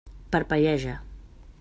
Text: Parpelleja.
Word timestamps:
Parpelleja. 0.35 0.95